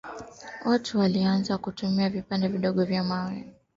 [0.65, 3.45] watu walianza kutumia vipande vidogo vya mawe